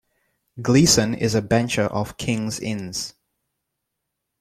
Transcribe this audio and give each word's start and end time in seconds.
Gleeson 0.59 1.13
is 1.13 1.35
a 1.35 1.43
Bencher 1.43 1.83
of 1.83 2.17
King's 2.17 2.59
Inns. 2.59 3.13